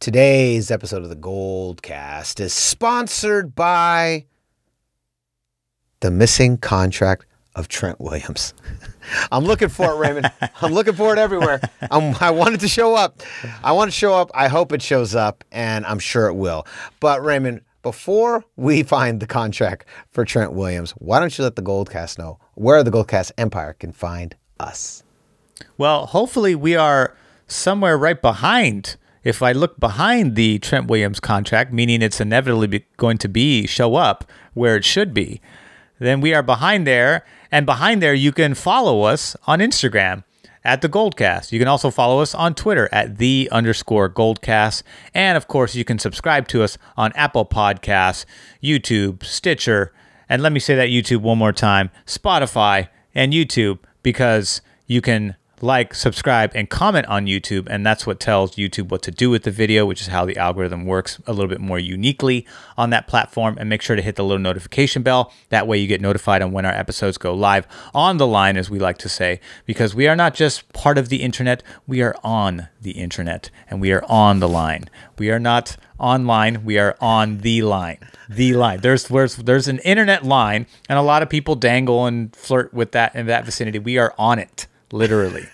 [0.00, 4.24] Today's episode of the Goldcast is sponsored by
[6.00, 8.54] the missing contract of Trent Williams.
[9.30, 10.32] I'm looking for it, Raymond.
[10.62, 11.60] I'm looking for it everywhere.
[11.90, 13.20] I'm, I want it to show up.
[13.62, 14.30] I want to show up.
[14.32, 16.66] I hope it shows up, and I'm sure it will.
[17.00, 21.62] But, Raymond, before we find the contract for Trent Williams, why don't you let the
[21.62, 25.02] Goldcast know where the Goldcast Empire can find us?
[25.76, 27.14] Well, hopefully, we are
[27.46, 33.18] somewhere right behind if I look behind the Trent Williams contract, meaning it's inevitably going
[33.18, 35.40] to be show up where it should be,
[35.98, 37.24] then we are behind there.
[37.52, 40.24] And behind there, you can follow us on Instagram
[40.64, 41.52] at the Goldcast.
[41.52, 44.82] You can also follow us on Twitter at the underscore Goldcast.
[45.14, 48.24] And of course, you can subscribe to us on Apple Podcasts,
[48.62, 49.92] YouTube, Stitcher,
[50.28, 55.34] and let me say that YouTube one more time Spotify and YouTube because you can
[55.62, 57.66] like, subscribe, and comment on YouTube.
[57.70, 60.36] And that's what tells YouTube what to do with the video, which is how the
[60.36, 62.46] algorithm works a little bit more uniquely
[62.76, 63.56] on that platform.
[63.58, 65.32] And make sure to hit the little notification bell.
[65.48, 68.70] That way you get notified on when our episodes go live on the line, as
[68.70, 72.14] we like to say, because we are not just part of the internet, we are
[72.24, 74.88] on the internet and we are on the line.
[75.18, 77.98] We are not online, we are on the line.
[78.28, 78.80] The line.
[78.80, 82.92] There's there's there's an internet line, and a lot of people dangle and flirt with
[82.92, 83.78] that in that vicinity.
[83.78, 85.46] We are on it literally.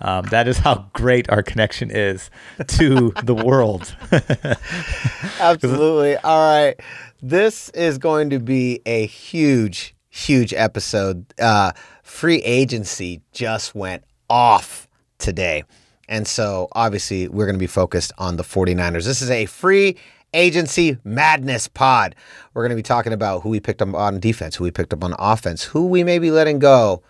[0.00, 2.30] Um, that is how great our connection is
[2.66, 3.94] to the world.
[5.40, 6.16] Absolutely.
[6.16, 6.80] All right.
[7.22, 11.26] This is going to be a huge, huge episode.
[11.38, 15.64] Uh, free agency just went off today.
[16.08, 19.04] And so obviously we're going to be focused on the 49ers.
[19.04, 19.96] This is a free
[20.34, 22.14] agency madness pod.
[22.54, 24.92] We're going to be talking about who we picked up on defense, who we picked
[24.92, 27.02] up on offense, who we may be letting go,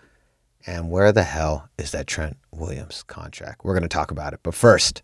[0.65, 3.63] and where the hell is that Trent Williams contract?
[3.63, 4.39] We're going to talk about it.
[4.43, 5.01] But first,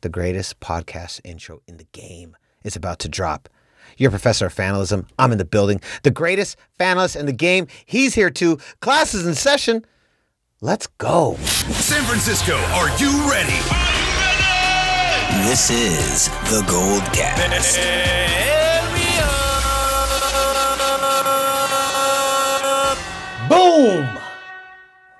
[0.00, 3.48] the greatest podcast intro in the game is about to drop.
[3.96, 5.06] Your professor of fanalism.
[5.18, 5.80] I'm in the building.
[6.02, 7.66] The greatest fanalist in the game.
[7.84, 8.58] He's here too.
[8.80, 9.84] Class is in session.
[10.60, 11.36] Let's go.
[11.36, 13.60] San Francisco, are you ready?
[15.48, 17.02] This is the Gold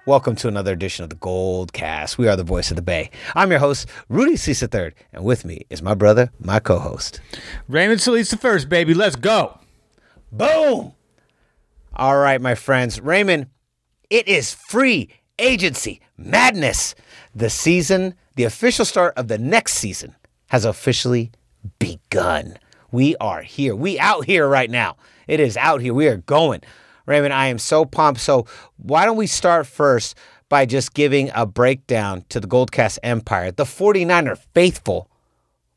[0.06, 2.18] Welcome to another edition of the Gold Cast.
[2.18, 3.08] We are the voice of the Bay.
[3.34, 7.22] I'm your host, Rudy Cisa III, and with me is my brother, my co-host.
[7.68, 8.92] Raymond Solis the first, baby.
[8.92, 9.58] Let's go.
[10.30, 10.92] Boom!
[11.94, 13.00] All right, my friends.
[13.00, 13.46] Raymond,
[14.10, 16.94] it is free agency madness.
[17.34, 20.14] The season, the official start of the next season
[20.48, 21.32] has officially
[21.78, 22.58] begun.
[22.92, 23.74] We are here.
[23.74, 24.96] We out here right now.
[25.26, 25.94] It is out here.
[25.94, 26.60] We are going.
[27.06, 28.20] Raymond, I am so pumped.
[28.20, 30.16] So, why don't we start first
[30.48, 35.10] by just giving a breakdown to the Goldcast Empire, the 49er faithful?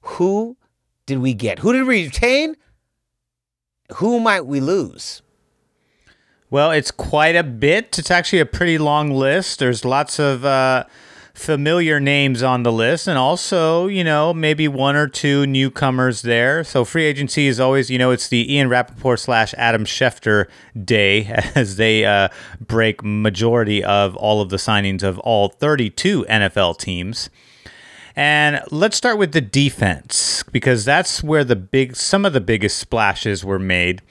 [0.02, 0.58] Who
[1.06, 1.60] did we get?
[1.60, 2.56] Who did we retain?
[3.96, 5.22] Who might we lose?
[6.50, 8.00] Well, it's quite a bit.
[8.00, 9.60] It's actually a pretty long list.
[9.60, 10.86] There's lots of uh,
[11.38, 16.64] familiar names on the list, and also, you know, maybe one or two newcomers there.
[16.64, 20.48] So free agency is always, you know, it's the Ian Rapoport slash Adam Schefter
[20.84, 21.26] day
[21.56, 27.30] as they uh, break majority of all of the signings of all 32 NFL teams.
[28.16, 32.80] And let's start with the defense because that's where the big some of the biggest
[32.80, 34.02] splashes were made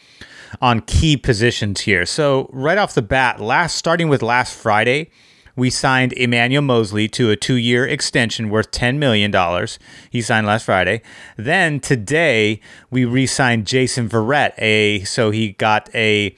[0.60, 2.06] on key positions here.
[2.06, 5.10] So right off the bat, last starting with last Friday,
[5.56, 9.33] we signed Emmanuel Moseley to a two year extension worth $10 million.
[10.11, 11.03] He signed last Friday.
[11.37, 14.53] Then today, we re signed Jason Verrett.
[14.59, 16.37] A, so he got a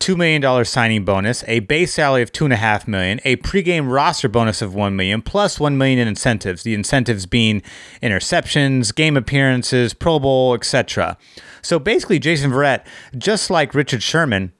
[0.00, 4.72] $2 million signing bonus, a base salary of 2.5 million, a pregame roster bonus of
[4.72, 6.62] $1 million, plus $1 million in incentives.
[6.62, 7.62] The incentives being
[8.02, 11.16] interceptions, game appearances, Pro Bowl, etc.
[11.62, 12.84] So basically, Jason Verrett,
[13.16, 14.52] just like Richard Sherman,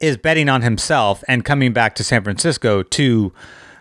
[0.00, 3.32] is betting on himself and coming back to San Francisco to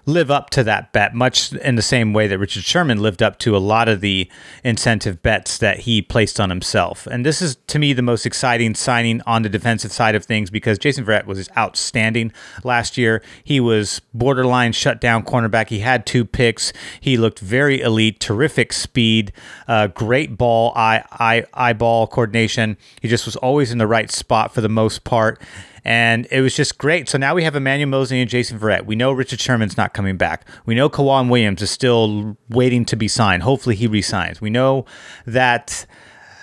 [0.07, 3.37] live up to that bet, much in the same way that Richard Sherman lived up
[3.39, 4.31] to a lot of the
[4.63, 7.05] incentive bets that he placed on himself.
[7.07, 10.49] And this is, to me, the most exciting signing on the defensive side of things
[10.49, 12.31] because Jason Verrett was outstanding
[12.63, 13.21] last year.
[13.43, 15.67] He was borderline shutdown cornerback.
[15.67, 16.71] He had two picks.
[17.01, 19.33] He looked very elite, terrific speed,
[19.67, 22.77] uh, great ball, eye, eye, eyeball coordination.
[23.01, 25.41] He just was always in the right spot for the most part
[25.87, 27.07] and it was just great.
[27.07, 28.85] So now we have Emmanuel Moseley and Jason Verrett.
[28.85, 30.45] We know Richard Sherman's not coming back.
[30.65, 33.43] We know K'Waun Williams is still waiting to be signed.
[33.43, 34.41] Hopefully he resigns.
[34.41, 34.85] We know
[35.25, 35.85] that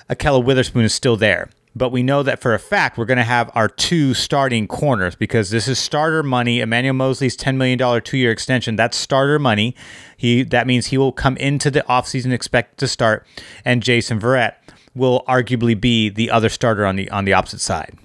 [0.09, 1.51] Ahkello Witherspoon is still there.
[1.77, 5.15] but we know that for a fact we're going to have our two starting corners
[5.17, 6.61] because this is starter money.
[6.61, 9.75] Emmanuel Moseley's $10 million two year extension, that's starter money.
[10.17, 13.27] He That means he will come into the offseason expect to start,
[13.65, 14.55] and Jason Verrett
[14.95, 17.99] will arguably be the other starter on the on the opposite side.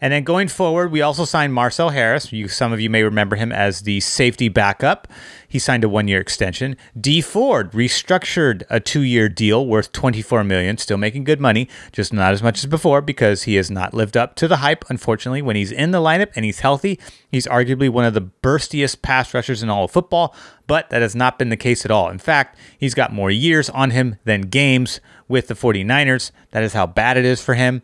[0.00, 2.32] And then going forward, we also signed Marcel Harris.
[2.32, 5.08] You, some of you may remember him as the safety backup.
[5.48, 6.76] He signed a one-year extension.
[6.98, 12.32] Dee Ford restructured a two-year deal worth 24 million, still making good money, just not
[12.32, 14.84] as much as before because he has not lived up to the hype.
[14.88, 16.98] Unfortunately, when he's in the lineup and he's healthy,
[17.30, 20.34] he's arguably one of the burstiest pass rushers in all of football.
[20.66, 22.10] But that has not been the case at all.
[22.10, 26.32] In fact, he's got more years on him than games with the 49ers.
[26.50, 27.82] That is how bad it is for him.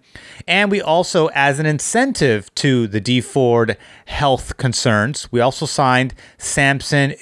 [0.49, 3.77] And we also, as an incentive to the Dee Ford
[4.07, 7.15] health concerns, we also signed Samson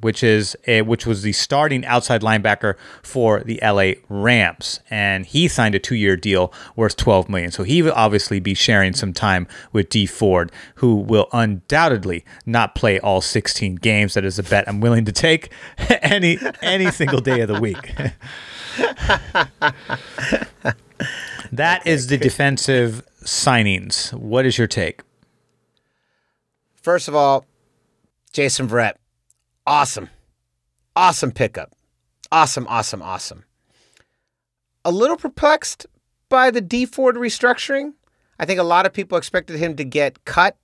[0.00, 5.48] Which is a, which was the starting outside linebacker for the LA Rams, and he
[5.48, 7.50] signed a two-year deal worth 12 million.
[7.50, 12.74] So he will obviously be sharing some time with Dee Ford, who will undoubtedly not
[12.74, 14.14] play all 16 games.
[14.14, 15.52] That is a bet I'm willing to take
[16.02, 17.94] any any single day of the week.
[21.52, 24.12] that is the defensive signings.
[24.12, 25.02] What is your take?
[26.74, 27.46] First of all,
[28.32, 28.94] Jason Verrett,
[29.66, 30.10] awesome.
[30.96, 31.72] Awesome pickup.
[32.30, 33.44] Awesome, awesome, awesome.
[34.84, 35.86] A little perplexed
[36.28, 37.94] by the Dee Ford restructuring.
[38.38, 40.56] I think a lot of people expected him to get cut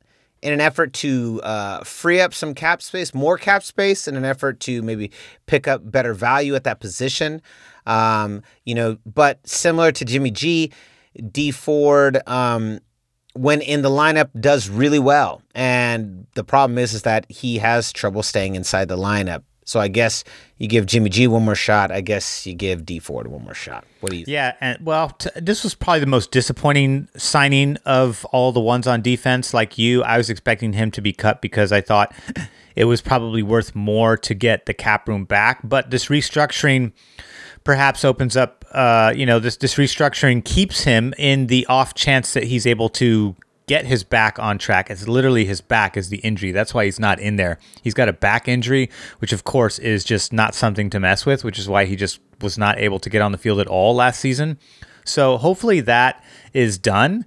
[0.43, 4.25] in an effort to uh, free up some cap space, more cap space, in an
[4.25, 5.11] effort to maybe
[5.47, 7.43] pick up better value at that position.
[7.87, 10.73] Um, you know, but similar to Jimmy G,
[11.31, 12.81] D Ford, um,
[13.35, 15.43] when in the lineup, does really well.
[15.55, 19.43] And the problem is, is that he has trouble staying inside the lineup.
[19.65, 20.25] So I guess
[20.59, 21.93] you give Jimmy G one more shot.
[21.93, 23.85] I guess you give Dee Ford one more shot.
[24.01, 24.25] What do you?
[24.25, 24.33] Think?
[24.33, 28.89] Yeah, and well, t- this was probably the most disappointing signing of all the ones
[28.89, 29.55] on defense.
[29.55, 32.13] Like you, I was expecting him to be cut because I thought
[32.75, 35.61] it was probably worth more to get the cap room back.
[35.63, 36.91] But this restructuring
[37.63, 42.33] perhaps opens up, uh, you know, this this restructuring keeps him in the off chance
[42.35, 43.35] that he's able to
[43.67, 44.91] get his back on track.
[44.91, 46.51] It's literally his back is the injury.
[46.51, 47.59] That's why he's not in there.
[47.83, 51.45] He's got a back injury, which of course is just not something to mess with,
[51.45, 53.95] which is why he just was not able to get on the field at all
[53.95, 54.59] last season.
[55.05, 57.27] So hopefully that is done,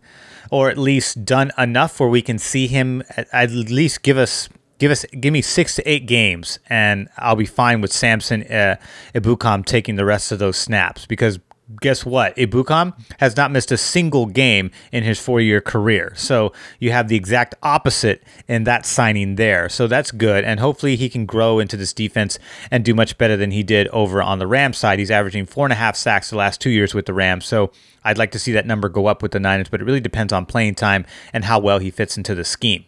[0.52, 4.50] or at least done enough where we can see him at, at least give us
[4.80, 8.78] give us give me six to eight games, and I'll be fine with Samson uh,
[9.14, 11.40] Ebukam taking the rest of those snaps because
[11.82, 12.36] guess what?
[12.36, 16.14] Ebukam has not missed a single game in his four year career.
[16.16, 19.70] So you have the exact opposite in that signing there.
[19.70, 20.44] So that's good.
[20.44, 22.38] And hopefully he can grow into this defense
[22.70, 25.00] and do much better than he did over on the Rams side.
[25.00, 27.46] He's averaging four and a half sacks the last two years with the Rams.
[27.46, 27.72] So
[28.04, 30.34] I'd like to see that number go up with the Niners, but it really depends
[30.34, 32.86] on playing time and how well he fits into the scheme.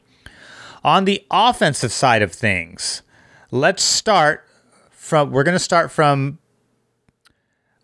[0.85, 3.01] On the offensive side of things,
[3.49, 4.47] let's start
[4.91, 6.37] from, we're going to start from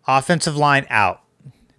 [0.06, 1.20] offensive line out.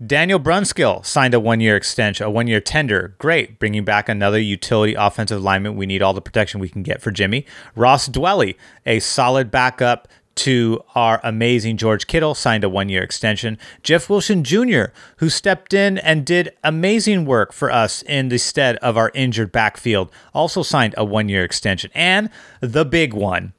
[0.05, 3.15] Daniel Brunskill signed a one year extension, a one year tender.
[3.19, 3.57] Great.
[3.57, 5.77] Bringing back another utility offensive lineman.
[5.77, 7.45] We need all the protection we can get for Jimmy.
[7.73, 13.57] Ross Dwelley, a solid backup to our amazing George Kittle, signed a one year extension.
[13.81, 14.85] Jeff Wilson Jr.,
[15.17, 19.51] who stepped in and did amazing work for us in the stead of our injured
[19.51, 21.91] backfield, also signed a one year extension.
[21.93, 22.29] And
[22.61, 23.53] the big one,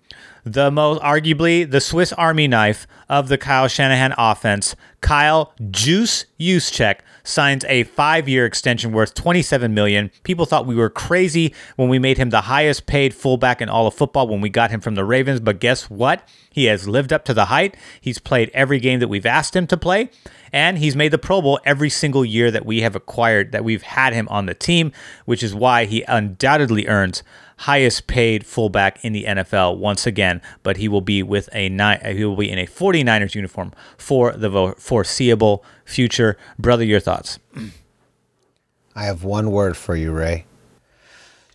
[0.44, 7.00] the most arguably the Swiss Army knife of the Kyle Shanahan offense, Kyle Juice Juszczyk
[7.25, 10.11] signs a five-year extension worth 27 million.
[10.23, 13.87] People thought we were crazy when we made him the highest paid fullback in all
[13.87, 16.26] of football when we got him from the Ravens, but guess what?
[16.50, 17.76] He has lived up to the height.
[18.00, 20.11] He's played every game that we've asked him to play,
[20.52, 23.83] and he's made the Pro Bowl every single year that we have acquired that we've
[23.83, 24.92] had him on the team,
[25.25, 27.23] which is why he undoubtedly earns
[27.58, 31.68] highest paid fullback in the NFL once again, but he will be with a
[32.14, 36.37] he will be in a 49ers uniform for the foreseeable future.
[36.58, 37.38] Brother, your thoughts?
[38.94, 40.46] I have one word for you, Ray.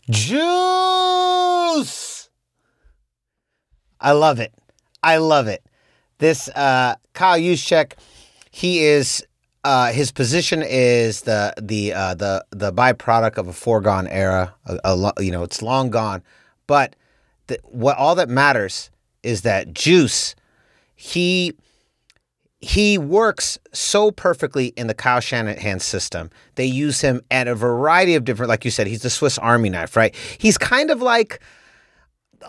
[0.10, 0.39] Juice.
[4.01, 4.53] I love it.
[5.03, 5.63] I love it.
[6.18, 7.94] This uh, Kyle Juszczyk,
[8.51, 9.25] he is
[9.63, 14.54] uh, his position is the the uh, the the byproduct of a foregone era.
[14.66, 16.24] A, a, you know, it's long gone.
[16.68, 16.96] But
[17.48, 18.89] the, what all that matters
[19.24, 20.36] is that Juice,
[20.96, 21.54] he
[22.62, 26.30] he works so perfectly in the Kyle Shanahan system.
[26.56, 29.70] They use him at a variety of different, like you said, he's the Swiss Army
[29.70, 30.13] knife, right?
[30.38, 31.39] He's kind of like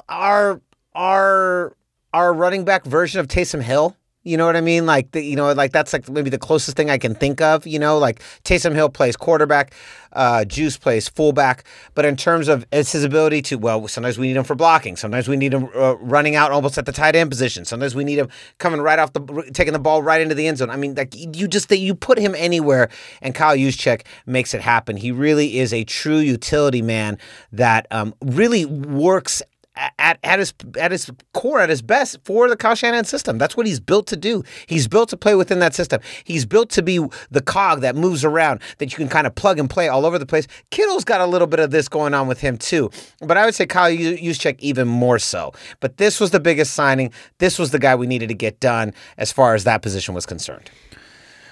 [0.09, 0.61] our
[0.95, 1.77] our
[2.13, 4.85] our running back version of Taysom Hill You know what I mean?
[4.85, 7.67] Like the, you know, like that's like maybe the closest thing I can think of.
[7.67, 9.73] You know, like Taysom Hill plays quarterback,
[10.13, 11.65] uh, Juice plays fullback.
[11.95, 14.97] But in terms of it's his ability to, well, sometimes we need him for blocking.
[14.97, 17.65] Sometimes we need him uh, running out almost at the tight end position.
[17.65, 20.59] Sometimes we need him coming right off the, taking the ball right into the end
[20.59, 20.69] zone.
[20.69, 22.91] I mean, like you just that you put him anywhere,
[23.23, 24.99] and Kyle Juszczyk makes it happen.
[24.99, 27.17] He really is a true utility man
[27.53, 29.43] that um, really works
[29.77, 33.39] at, at his at his core, at his best for the Kyle Shanahan system.
[33.39, 34.43] That's what he's built to do.
[34.67, 36.01] He's built to play within that system.
[36.25, 36.99] He's built to be
[37.31, 40.19] the cog that moves around, that you can kind of plug and play all over
[40.19, 40.47] the place.
[40.71, 43.55] Kittle's got a little bit of this going on with him too, but I would
[43.55, 45.53] say Kyle Juszczyk even more so.
[45.81, 47.13] But this was the biggest signing.
[47.39, 50.27] This was the guy we needed to get done as far as that position was
[50.27, 50.71] concerned.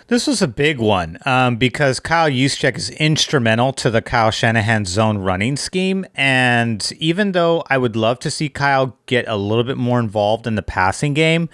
[0.08, 4.86] This was a big one um, because Kyle Juszczyk is instrumental to the Kyle Shanahan
[4.86, 6.06] zone running scheme.
[6.14, 10.46] And even though I would love to see Kyle get a little bit more involved
[10.46, 11.50] in the passing game,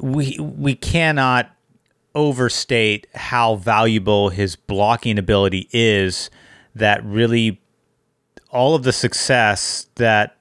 [0.00, 1.54] we we cannot
[2.12, 6.28] overstate how valuable his blocking ability is.
[6.74, 7.60] That really
[8.50, 10.36] all of the success that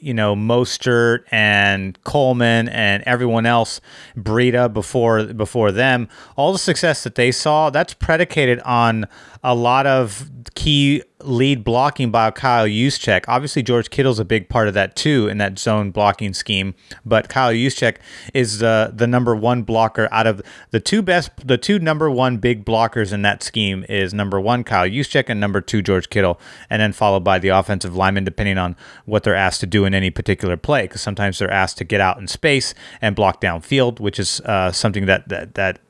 [0.00, 3.80] you know Mostert and Coleman and everyone else,
[4.16, 9.06] Breida before before them, all the success that they saw, that's predicated on
[9.42, 13.24] a lot of key lead blocking by Kyle Juszczyk.
[13.28, 16.74] Obviously, George Kittle's a big part of that too in that zone blocking scheme.
[17.04, 17.96] But Kyle Juszczyk
[18.34, 22.38] is the the number one blocker out of the two best, the two number one
[22.38, 26.38] big blockers in that scheme is number one Kyle Juszczyk and number two George Kittle,
[26.68, 29.94] and then followed by the offensive lineman, depending on what they're asked to do in
[29.94, 30.82] any particular play.
[30.82, 34.72] Because sometimes they're asked to get out in space and block downfield, which is uh,
[34.72, 35.80] something that that that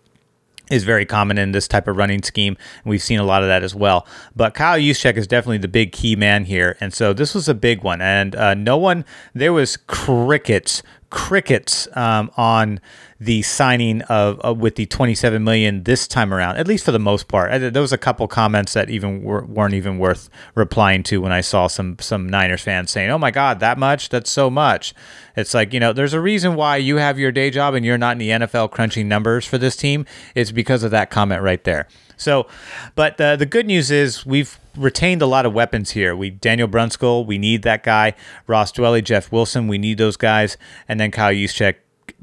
[0.71, 2.57] is very common in this type of running scheme.
[2.85, 4.07] And We've seen a lot of that as well.
[4.35, 6.77] But Kyle Juszczyk is definitely the big key man here.
[6.81, 8.00] And so this was a big one.
[8.00, 12.81] And uh, no one, there was crickets crickets um, on
[13.19, 16.99] the signing of, of, with the 27 million this time around at least for the
[16.99, 17.73] most part.
[17.73, 21.40] There was a couple comments that even were, weren't even worth replying to when i
[21.40, 24.09] saw some some niners fans saying oh my god that much?
[24.09, 24.95] That's so much.
[25.37, 27.99] It's like you know there's a reason why you have your day job and you're
[27.99, 30.07] not in the nfl crunching numbers for this team.
[30.35, 31.88] It's because of that comment right there
[32.21, 32.47] so,
[32.95, 36.15] but the the good news is we've retained a lot of weapons here.
[36.15, 38.15] We Daniel Brunskill, we need that guy.
[38.47, 41.77] Ross Dwelley, Jeff Wilson, we need those guys, and then Kyle Juszczyk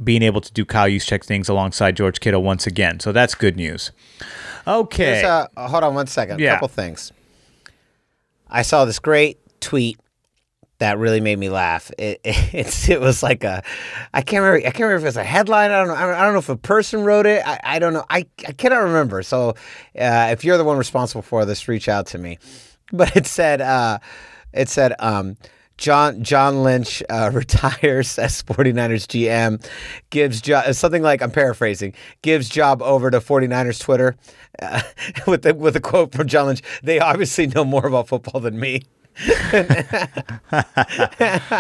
[0.04, 3.00] being able to do Kyle Juszczyk things alongside George Kittle once again.
[3.00, 3.92] So that's good news.
[4.68, 5.24] Okay.
[5.24, 6.40] Uh, hold on one second.
[6.40, 6.52] Yeah.
[6.52, 7.12] A couple things.
[8.50, 10.00] I saw this great tweet
[10.80, 11.92] that really made me laugh.
[11.98, 13.64] It, it, it was like a
[14.14, 15.72] I can't remember I can't remember if it was a headline.
[15.72, 15.96] I don't know.
[15.96, 17.42] I don't know if a person wrote it.
[17.46, 18.06] I, I don't know.
[18.10, 19.24] I, I cannot remember.
[19.24, 19.50] So
[20.00, 22.38] uh, if you're the one responsible for this, reach out to me.
[22.94, 24.00] But it said uh,
[24.54, 25.36] it said um,
[25.78, 29.66] John John Lynch uh, retires as 49ers GM,
[30.10, 34.16] gives job something like I'm paraphrasing, gives job over to 49ers Twitter
[34.62, 34.82] uh,
[35.28, 36.62] with the, with a quote from John Lynch.
[36.82, 38.84] They obviously know more about football than me.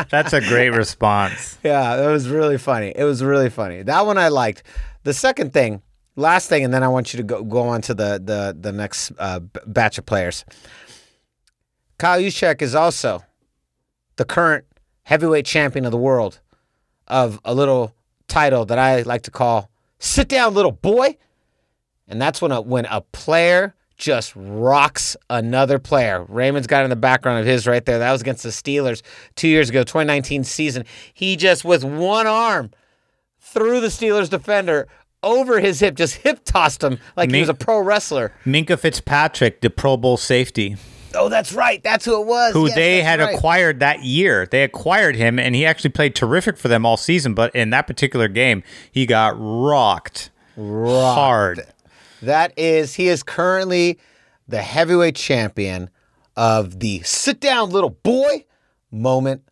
[0.09, 1.57] That's a great response.
[1.63, 2.93] Yeah, it was really funny.
[2.95, 3.81] It was really funny.
[3.83, 4.63] That one I liked.
[5.03, 5.81] The second thing,
[6.15, 8.71] last thing, and then I want you to go go on to the the the
[8.71, 10.45] next uh, batch of players.
[11.97, 13.23] Kyle Juszczyk is also
[14.17, 14.65] the current
[15.03, 16.39] heavyweight champion of the world
[17.07, 17.95] of a little
[18.27, 21.17] title that I like to call "Sit Down, Little Boy,"
[22.07, 26.23] and that's when a when a player just rocks another player.
[26.29, 27.99] Raymond's got in the background of his right there.
[27.99, 29.01] That was against the Steelers
[29.35, 30.85] two years ago, 2019 season.
[31.13, 32.71] He just with one arm
[33.39, 34.87] threw the Steelers defender
[35.23, 38.33] over his hip, just hip tossed him like Min- he was a pro wrestler.
[38.45, 40.77] Minkah Fitzpatrick, the Pro Bowl safety.
[41.15, 41.81] Oh, that's right.
[41.83, 42.53] That's who it was.
[42.53, 43.35] Who yes, they had right.
[43.35, 44.45] acquired that year.
[44.45, 47.33] They acquired him, and he actually played terrific for them all season.
[47.33, 48.61] But in that particular game,
[48.91, 51.17] he got rocked, rocked.
[51.17, 51.65] hard.
[52.21, 53.99] That is, he is currently
[54.47, 55.89] the heavyweight champion
[56.35, 58.45] of the sit down little boy
[58.91, 59.43] moment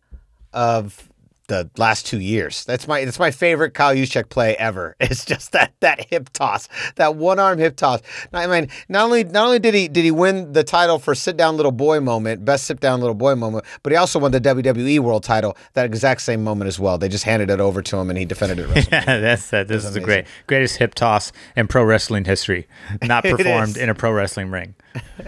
[0.52, 1.10] of
[1.46, 2.64] the last two years.
[2.64, 4.94] That's my that's my favorite Kyle Juszczyk play ever.
[5.06, 8.00] It's just that that hip toss, that one arm hip toss.
[8.32, 11.36] I mean, not only not only did he did he win the title for sit
[11.36, 14.40] down little boy moment, best sit down little boy moment, but he also won the
[14.40, 16.98] WWE World Title that exact same moment as well.
[16.98, 18.88] They just handed it over to him and he defended it.
[18.92, 19.68] yeah, that's that.
[19.68, 22.66] This is the great greatest hip toss in pro wrestling history,
[23.02, 24.74] not performed in a pro wrestling ring.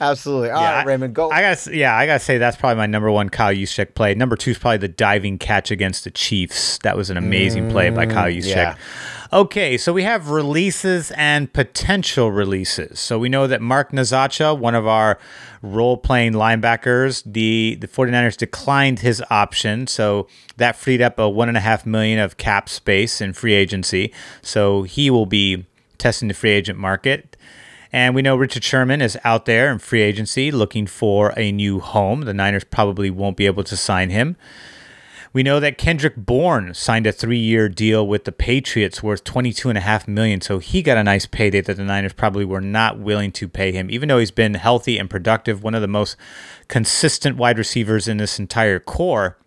[0.00, 0.50] Absolutely.
[0.50, 1.30] All yeah, right, Raymond, go.
[1.30, 4.14] I gotta, yeah, I gotta say that's probably my number one Kyle Juszczyk play.
[4.14, 6.78] Number two is probably the diving catch against the Chiefs.
[6.78, 8.54] That was an amazing mm, play by Kyle mm, Juszczyk.
[8.54, 8.76] Yeah.
[9.32, 13.00] Okay, so we have releases and potential releases.
[13.00, 15.18] So we know that Mark Nzeocha, one of our
[15.62, 19.86] role playing linebackers, the, the 49ers declined his option.
[19.86, 20.28] So
[20.58, 24.12] that freed up a one and a half million of cap space in free agency.
[24.42, 25.64] So he will be
[25.96, 27.36] testing the free agent market.
[27.92, 31.78] And we know Richard Sherman is out there in free agency looking for a new
[31.80, 32.22] home.
[32.22, 34.36] The Niners probably won't be able to sign him.
[35.34, 39.78] We know that Kendrick Bourne signed a three-year deal with the Patriots worth twenty-two and
[39.78, 42.98] a half million, so he got a nice payday that the Niners probably were not
[42.98, 46.16] willing to pay him, even though he's been healthy and productive, one of the most
[46.68, 49.38] consistent wide receivers in this entire core.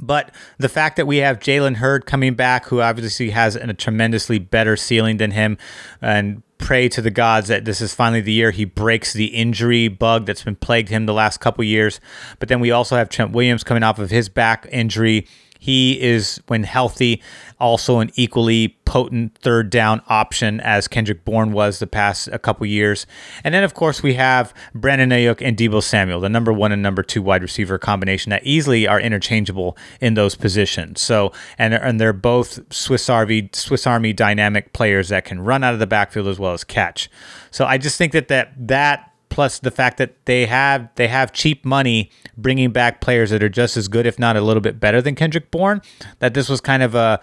[0.00, 4.38] But the fact that we have Jalen Hurd coming back, who obviously has a tremendously
[4.38, 5.58] better ceiling than him,
[6.00, 9.88] and pray to the gods that this is finally the year he breaks the injury
[9.88, 12.00] bug that's been plagued him the last couple years.
[12.38, 15.26] But then we also have Trent Williams coming off of his back injury.
[15.60, 17.22] He is, when healthy,
[17.60, 22.66] also an equally potent third down option as Kendrick Bourne was the past a couple
[22.66, 23.06] years.
[23.44, 26.82] And then, of course, we have Brandon Aiyuk and Deebo Samuel, the number one and
[26.82, 31.02] number two wide receiver combination that easily are interchangeable in those positions.
[31.02, 35.74] So, and and they're both Swiss Army Swiss Army dynamic players that can run out
[35.74, 37.10] of the backfield as well as catch.
[37.50, 41.32] So, I just think that that that plus the fact that they have they have
[41.32, 44.78] cheap money bringing back players that are just as good if not a little bit
[44.78, 45.80] better than Kendrick Bourne
[46.18, 47.20] that this was kind of a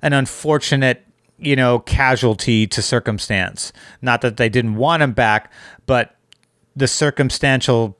[0.00, 1.04] an unfortunate
[1.38, 3.72] you know casualty to circumstance.
[4.00, 5.52] Not that they didn't want him back
[5.86, 6.16] but
[6.74, 7.98] the circumstantial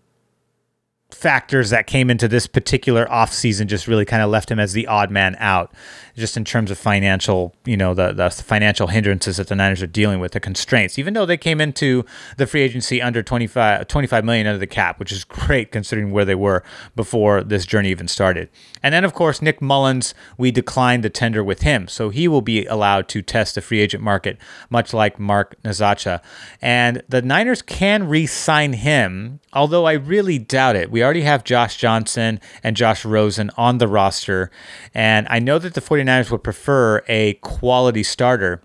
[1.20, 4.86] factors that came into this particular offseason just really kind of left him as the
[4.86, 5.70] odd man out
[6.16, 9.86] just in terms of financial you know the, the financial hindrances that the niners are
[9.86, 10.98] dealing with the constraints.
[10.98, 12.06] Even though they came into
[12.38, 16.24] the free agency under 25, 25 million under the cap which is great considering where
[16.24, 16.62] they were
[16.96, 18.48] before this journey even started.
[18.82, 22.40] And then of course nick mullens we declined the tender with him so he will
[22.40, 24.38] be allowed to test the free agent market
[24.70, 26.22] much like mark nzeocha
[26.62, 30.90] and the niners can re-sign him although i really doubt it.
[30.90, 34.50] We already have josh johnson and josh rosen on the roster
[34.94, 38.60] and i know that the 49 49ers would prefer a quality starter.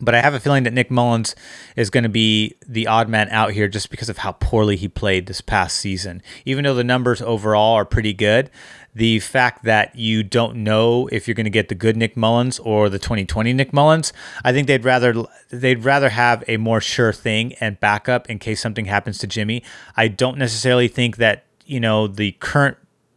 [0.00, 1.36] But I have a feeling that Nick Mullens
[1.76, 4.88] is going to be the odd man out here just because of how poorly he
[4.88, 6.20] played this past season.
[6.44, 8.50] Even though the numbers overall are pretty good,
[8.92, 12.58] the fact that you don't know if you're going to get the good Nick Mullens
[12.58, 14.12] or the 2020 Nick Mullens,
[14.42, 15.14] I think they'd rather
[15.50, 19.62] they'd rather have a more sure thing and backup in case something happens to Jimmy.
[19.96, 22.76] I don't necessarily think that you know the current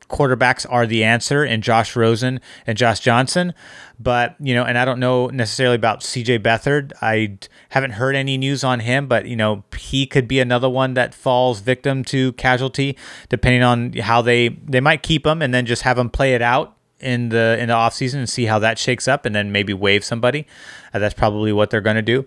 [0.10, 3.54] quarterbacks are the answer and Josh Rosen and Josh Johnson.
[4.00, 6.94] But, you know, and I don't know necessarily about CJ Beathard.
[7.02, 7.38] I
[7.70, 11.14] haven't heard any news on him, but, you know, he could be another one that
[11.14, 12.98] falls victim to casualty,
[13.30, 16.42] depending on how they, they might keep him and then just have him play it
[16.42, 19.52] out in the in the off season and see how that shakes up and then
[19.52, 20.48] maybe waive somebody.
[20.94, 22.26] Uh, that's probably what they're going to do.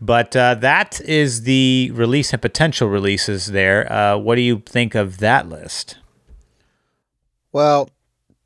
[0.00, 3.90] But uh, that is the release and potential releases there.
[3.92, 5.98] Uh, what do you think of that list?
[7.52, 7.90] Well,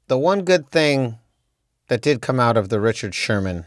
[0.09, 1.19] the one good thing
[1.89, 3.67] that did come out of the Richard Sherman,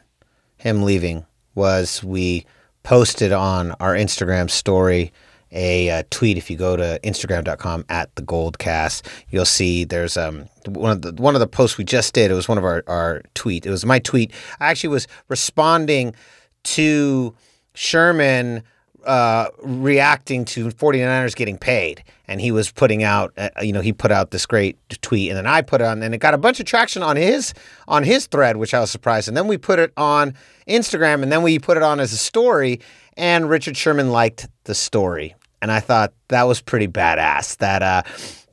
[0.58, 2.46] him leaving, was we
[2.84, 5.12] posted on our Instagram story
[5.52, 6.38] a uh, tweet.
[6.38, 11.14] If you go to Instagram.com at the Goldcast, you'll see there's um one of the
[11.14, 12.32] one of the posts we just did.
[12.32, 13.66] It was one of our our tweet.
[13.66, 14.32] It was my tweet.
[14.60, 16.16] I actually was responding
[16.64, 17.36] to
[17.74, 18.64] Sherman
[19.06, 22.04] uh, reacting to 49ers getting paid.
[22.28, 25.38] And he was putting out, uh, you know, he put out this great tweet, and
[25.38, 27.54] then I put it on, and it got a bunch of traction on his
[27.88, 29.28] on his thread, which I was surprised.
[29.28, 30.34] And then we put it on
[30.68, 32.80] Instagram, and then we put it on as a story.
[33.18, 37.58] And Richard Sherman liked the story, and I thought that was pretty badass.
[37.58, 38.04] That uh,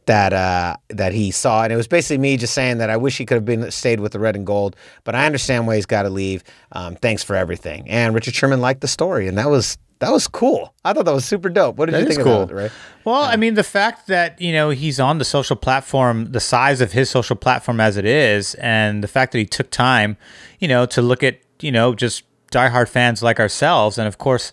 [0.07, 3.19] that uh, that he saw, and it was basically me just saying that I wish
[3.19, 5.87] he could have been stayed with the red and gold, but I understand why he's
[5.87, 6.45] got to leave.
[6.73, 7.89] Um, thanks for everything.
[7.89, 10.75] And Richard Sherman liked the story, and that was that was cool.
[10.85, 11.77] I thought that was super dope.
[11.77, 12.43] What did that you think cool.
[12.43, 12.73] about it, right?
[13.05, 16.81] Well, I mean, the fact that, you know, he's on the social platform, the size
[16.81, 20.17] of his social platform as it is, and the fact that he took time,
[20.59, 24.53] you know, to look at, you know, just diehard fans like ourselves, and of course,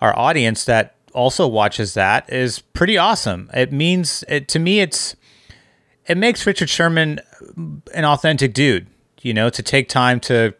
[0.00, 3.50] our audience that also watches that is pretty awesome.
[3.52, 5.16] It means, it, to me, it's,
[6.06, 7.20] it makes Richard Sherman
[7.92, 8.86] an authentic dude,
[9.20, 10.54] you know, to take time to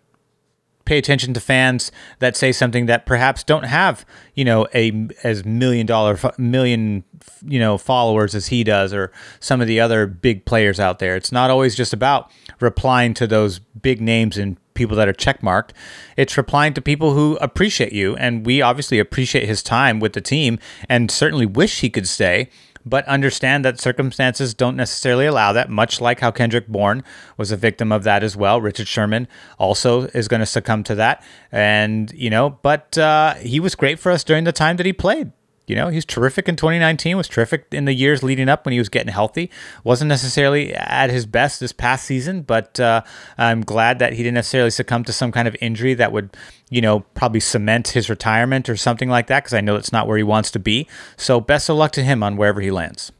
[0.84, 5.44] pay attention to fans that say something that perhaps don't have, you know, a as
[5.44, 7.04] million dollar million,
[7.46, 11.14] you know, followers as he does or some of the other big players out there.
[11.14, 15.70] It's not always just about replying to those big names and people that are checkmarked.
[16.16, 20.20] It's replying to people who appreciate you and we obviously appreciate his time with the
[20.20, 22.48] team and certainly wish he could stay.
[22.84, 27.02] but understand that circumstances don't necessarily allow that, much like how Kendrick Bourne
[27.36, 28.60] was a victim of that as well.
[28.60, 31.22] Richard Sherman also is going to succumb to that.
[31.52, 34.92] And, you know, but uh, he was great for us during the time that he
[34.92, 35.32] played.
[35.70, 38.80] You know, he's terrific in 2019, was terrific in the years leading up when he
[38.80, 39.52] was getting healthy.
[39.84, 43.02] Wasn't necessarily at his best this past season, but uh,
[43.38, 46.36] I'm glad that he didn't necessarily succumb to some kind of injury that would,
[46.70, 50.08] you know, probably cement his retirement or something like that, because I know that's not
[50.08, 50.88] where he wants to be.
[51.16, 53.12] So best of luck to him on wherever he lands.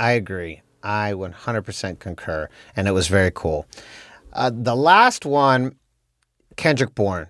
[0.00, 0.62] I agree.
[0.82, 3.68] I 100% concur, and it was very cool.
[4.32, 5.76] Uh, the last one,
[6.56, 7.28] Kendrick Bourne.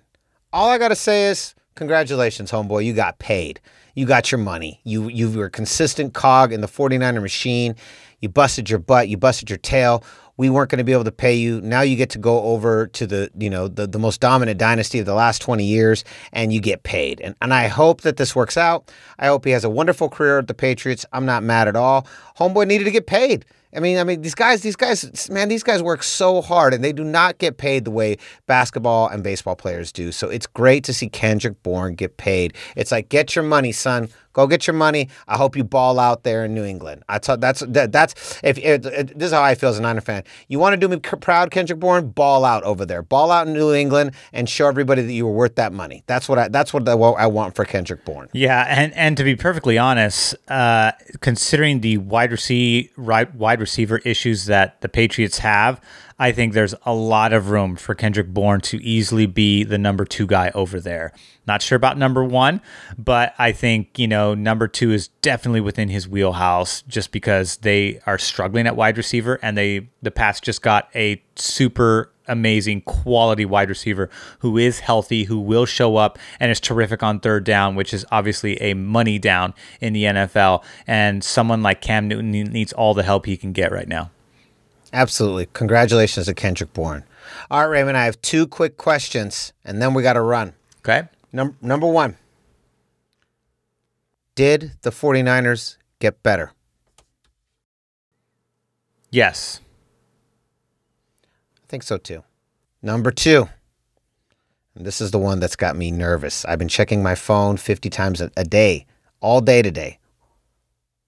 [0.51, 2.83] All I got to say is congratulations, homeboy.
[2.83, 3.61] You got paid
[3.93, 4.79] you got your money.
[4.83, 7.75] You you were a consistent cog in the 49er machine.
[8.19, 10.03] You busted your butt, you busted your tail.
[10.35, 11.61] We weren't going to be able to pay you.
[11.61, 14.97] Now you get to go over to the, you know, the, the most dominant dynasty
[14.97, 17.21] of the last 20 years and you get paid.
[17.21, 18.91] And and I hope that this works out.
[19.19, 21.05] I hope he has a wonderful career at the Patriots.
[21.13, 22.07] I'm not mad at all.
[22.37, 23.45] Homeboy needed to get paid.
[23.75, 26.83] I mean, I mean, these guys, these guys, man, these guys work so hard, and
[26.83, 30.11] they do not get paid the way basketball and baseball players do.
[30.11, 32.53] So it's great to see Kendrick Bourne get paid.
[32.75, 34.09] It's like, get your money, son.
[34.33, 35.09] Go get your money.
[35.27, 37.03] I hope you ball out there in New England.
[37.07, 40.01] I that's that, that's if it, it, this is how I feel as a Niner
[40.01, 40.23] fan.
[40.47, 42.09] You want to do me proud, Kendrick Bourne?
[42.09, 43.03] Ball out over there.
[43.03, 46.03] Ball out in New England and show everybody that you were worth that money.
[46.07, 46.95] That's what I that's what I
[47.27, 48.29] want for Kendrick Bourne.
[48.33, 54.45] Yeah, and and to be perfectly honest, uh, considering the wide receiver wide receiver issues
[54.45, 55.81] that the Patriots have,
[56.23, 60.05] I think there's a lot of room for Kendrick Bourne to easily be the number
[60.05, 61.11] two guy over there.
[61.45, 62.61] Not sure about number one,
[62.97, 67.99] but I think, you know, number two is definitely within his wheelhouse just because they
[68.05, 73.43] are struggling at wide receiver and they, the Pats just got a super amazing quality
[73.43, 74.09] wide receiver
[74.39, 78.05] who is healthy, who will show up and is terrific on third down, which is
[78.13, 80.63] obviously a money down in the NFL.
[80.87, 84.09] And someone like Cam Newton needs all the help he can get right now.
[84.93, 85.47] Absolutely.
[85.53, 87.03] Congratulations to Kendrick Bourne.
[87.49, 90.53] All right, Raymond, I have two quick questions and then we got to run.
[90.79, 91.07] Okay.
[91.31, 92.15] Num- number one
[94.35, 96.51] Did the 49ers get better?
[99.09, 99.59] Yes.
[101.57, 102.23] I think so too.
[102.81, 103.49] Number two.
[104.75, 106.45] And this is the one that's got me nervous.
[106.45, 108.85] I've been checking my phone 50 times a, a day,
[109.21, 109.99] all day today.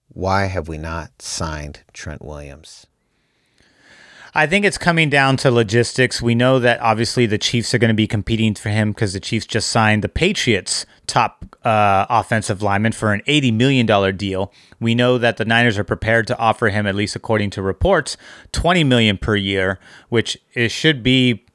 [0.08, 2.86] Why have we not signed Trent Williams?
[4.36, 6.20] I think it's coming down to logistics.
[6.20, 9.20] We know that obviously the Chiefs are going to be competing for him because the
[9.20, 14.52] Chiefs just signed the Patriots' top uh, offensive lineman for an $80 million deal.
[14.78, 18.18] We know that the Niners are prepared to offer him, at least according to reports,
[18.52, 19.78] 20 million per year,
[20.10, 21.46] which it should be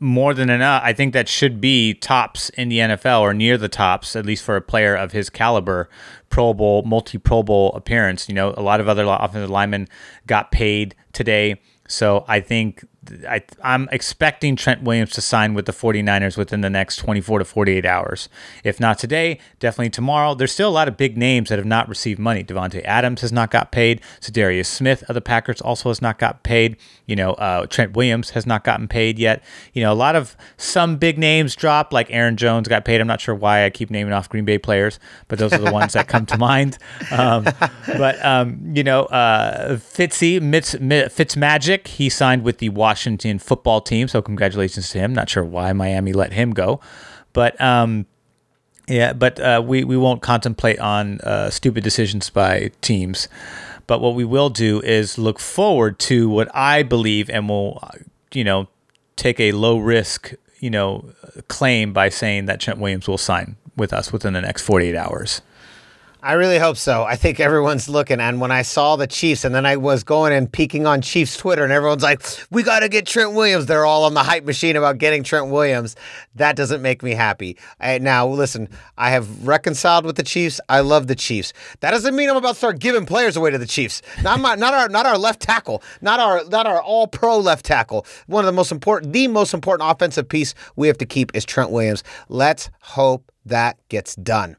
[0.00, 0.80] more than enough.
[0.82, 4.44] I think that should be tops in the NFL or near the tops, at least
[4.44, 5.90] for a player of his caliber.
[6.30, 8.30] Pro Bowl, multi Pro Bowl appearance.
[8.30, 9.88] You know, a lot of other offensive linemen
[10.26, 11.60] got paid today.
[11.88, 12.84] So I think
[13.28, 17.44] I, am expecting Trent Williams to sign with the 49ers within the next 24 to
[17.44, 18.28] 48 hours.
[18.64, 20.34] If not today, definitely tomorrow.
[20.34, 22.44] There's still a lot of big names that have not received money.
[22.44, 24.00] Davante Adams has not got paid.
[24.20, 26.76] Za'Darius Smith of the Packers also has not got paid.
[27.06, 29.42] You know, uh, Trent Williams has not gotten paid yet.
[29.72, 33.00] You know, a lot of some big names dropped, like Aaron Jones got paid.
[33.00, 35.72] I'm not sure why I keep naming off Green Bay players, but those are the
[35.72, 36.78] ones that come to mind.
[37.10, 37.44] Um,
[37.86, 40.38] but um, you know, uh, Fitzy
[41.10, 42.97] Fitz Magic, he signed with the Washington.
[42.98, 44.08] Washington football team.
[44.08, 45.14] So congratulations to him.
[45.14, 46.80] Not sure why Miami let him go,
[47.32, 48.06] but um,
[48.88, 53.28] yeah, but uh, we we won't contemplate on uh, stupid decisions by teams.
[53.86, 57.80] But what we will do is look forward to what I believe, and we'll
[58.34, 58.66] you know
[59.14, 61.12] take a low risk you know
[61.46, 65.40] claim by saying that Trent Williams will sign with us within the next 48 hours.
[66.20, 67.04] I really hope so.
[67.04, 68.18] I think everyone's looking.
[68.18, 71.36] And when I saw the Chiefs, and then I was going and peeking on Chiefs
[71.36, 73.66] Twitter, and everyone's like, we got to get Trent Williams.
[73.66, 75.94] They're all on the hype machine about getting Trent Williams.
[76.34, 77.56] That doesn't make me happy.
[77.78, 80.60] I, now, listen, I have reconciled with the Chiefs.
[80.68, 81.52] I love the Chiefs.
[81.80, 84.02] That doesn't mean I'm about to start giving players away to the Chiefs.
[84.24, 87.64] Not, my, not, our, not our left tackle, not our, not our all pro left
[87.64, 88.04] tackle.
[88.26, 91.44] One of the most important, the most important offensive piece we have to keep is
[91.44, 92.02] Trent Williams.
[92.28, 94.56] Let's hope that gets done.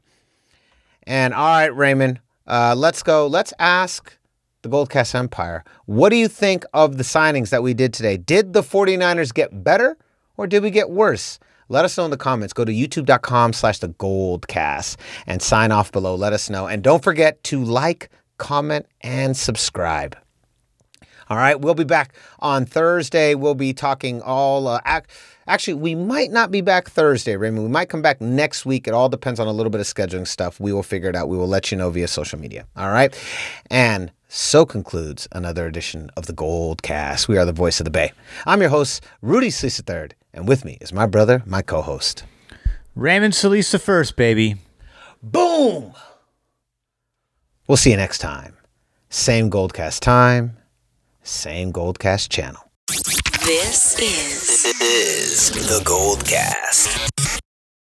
[1.10, 3.26] And all right, Raymond, uh, let's go.
[3.26, 4.16] Let's ask
[4.62, 5.64] the Goldcast Empire.
[5.86, 8.16] What do you think of the signings that we did today?
[8.16, 9.96] Did the 49ers get better
[10.36, 11.40] or did we get worse?
[11.68, 12.52] Let us know in the comments.
[12.52, 16.14] Go to youtube.com slash the goldcast and sign off below.
[16.14, 16.68] Let us know.
[16.68, 20.16] And don't forget to like, comment, and subscribe.
[21.28, 23.34] All right, we'll be back on Thursday.
[23.34, 24.68] We'll be talking all.
[24.68, 25.06] Uh, ac-
[25.50, 27.64] actually, we might not be back Thursday, Raymond.
[27.64, 28.86] We might come back next week.
[28.86, 30.60] It all depends on a little bit of scheduling stuff.
[30.60, 31.28] We will figure it out.
[31.28, 32.66] We will let you know via social media.
[32.76, 33.14] All right,
[33.70, 37.28] and so concludes another edition of the Gold Cast.
[37.28, 38.12] We are the voice of the Bay.
[38.46, 42.24] I'm your host, Rudy Salisa III, and with me is my brother, my co-host.
[42.94, 44.56] Raymond Salisa first, baby.
[45.22, 45.92] Boom!
[47.66, 48.56] We'll see you next time.
[49.10, 50.56] Same Goldcast time,
[51.22, 52.62] same Goldcast channel.
[53.50, 57.29] This is is the Gold Cast.